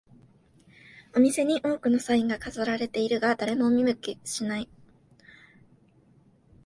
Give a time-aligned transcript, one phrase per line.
[1.15, 4.67] お店に多くのサインが飾られているが、誰も見向きもしない